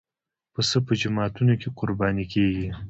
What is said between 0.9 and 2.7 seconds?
جوماتونو کې قرباني کېږي.